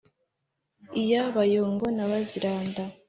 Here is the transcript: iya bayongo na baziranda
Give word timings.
iya 1.01 1.21
bayongo 1.35 1.85
na 1.95 2.03
baziranda 2.09 2.83